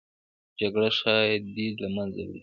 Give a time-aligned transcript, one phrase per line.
[0.59, 2.39] جګړه ښادي له منځه وړي